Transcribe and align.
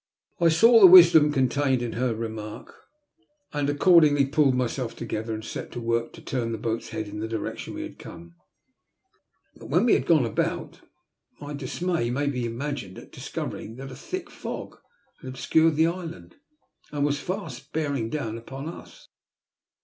I 0.39 0.49
saw 0.49 0.79
the 0.79 0.87
wisdom 0.87 1.31
contained 1.31 1.83
in 1.83 1.93
her 1.93 2.11
remark^ 2.15 2.73
and 3.53 3.69
A 3.69 3.73
BITTER 3.73 3.77
DISAPPOINTMENT. 3.77 3.79
185 3.81 3.81
accordingly 3.81 4.25
pulled 4.25 4.55
myself 4.55 4.95
together 4.95 5.31
and 5.35 5.45
set 5.45 5.71
to 5.73 5.79
work 5.79 6.11
to 6.13 6.21
turn 6.23 6.51
the 6.51 6.57
boat's 6.57 6.89
head 6.89 7.07
in 7.07 7.19
the 7.19 7.27
direction 7.27 7.75
we 7.75 7.83
had 7.83 7.99
come. 7.99 8.33
But 9.55 9.69
when 9.69 9.85
we 9.85 9.93
had 9.93 10.07
gone 10.07 10.23
dbout, 10.23 10.79
my 11.39 11.53
dismay 11.53 12.09
may 12.09 12.25
be 12.25 12.45
imagined 12.47 12.97
at 12.97 13.11
discovering 13.11 13.75
that 13.75 13.91
a 13.91 13.95
thick 13.95 14.31
fog 14.31 14.79
had 15.19 15.27
obscured 15.29 15.75
the 15.75 15.85
island, 15.85 16.35
and 16.91 17.05
was 17.05 17.19
fast 17.19 17.71
bearing 17.71 18.09
down 18.09 18.39
upon 18.39 18.67
us. 18.67 19.07